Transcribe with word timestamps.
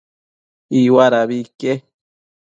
Iuadabi 0.81 1.37
ique 1.47 1.73